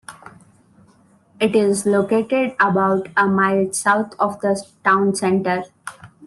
[1.39, 5.65] It is located about a mile south of the town centre.